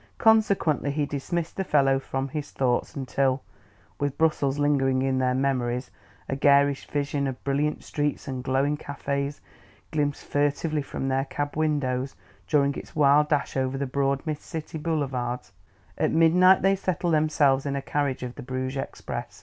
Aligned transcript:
Consequently 0.17 0.89
he 0.89 1.05
dismissed 1.05 1.57
the 1.57 1.63
fellow 1.63 1.99
from 1.99 2.29
his 2.29 2.49
thoughts 2.49 2.95
until 2.95 3.43
with 3.99 4.17
Brussels 4.17 4.57
lingering 4.57 5.03
in 5.03 5.19
their 5.19 5.35
memories 5.35 5.91
a 6.27 6.35
garish 6.35 6.87
vision 6.87 7.27
of 7.27 7.43
brilliant 7.43 7.83
streets 7.83 8.27
and 8.27 8.43
glowing 8.43 8.77
cafés, 8.77 9.41
glimpsed 9.91 10.25
furtively 10.25 10.81
from 10.81 11.07
their 11.07 11.25
cab 11.25 11.55
windows 11.55 12.15
during 12.47 12.73
its 12.73 12.95
wild 12.95 13.29
dash 13.29 13.55
over 13.55 13.77
the 13.77 13.85
broad 13.85 14.25
mid 14.25 14.41
city, 14.41 14.79
boulevards 14.79 15.51
at 15.99 16.09
midnight 16.11 16.63
they 16.63 16.75
settled 16.75 17.13
themselves 17.13 17.67
in 17.67 17.75
a 17.75 17.79
carriage 17.83 18.23
of 18.23 18.33
the 18.33 18.41
Bruges 18.41 18.77
express. 18.77 19.39